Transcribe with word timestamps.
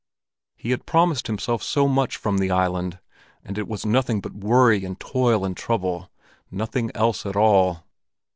He 0.55 0.71
had 0.71 0.87
promised 0.87 1.27
himself 1.27 1.61
so 1.61 1.87
much 1.87 2.17
from 2.17 2.39
the 2.39 2.49
island, 2.49 2.97
and 3.43 3.55
it 3.55 3.67
was 3.67 3.85
nothing 3.85 4.19
but 4.19 4.33
worry 4.33 4.83
and 4.83 4.99
toil 4.99 5.45
and 5.45 5.55
trouble 5.55 6.09
—nothing 6.49 6.89
else 6.95 7.23
at 7.23 7.35
all. 7.35 7.83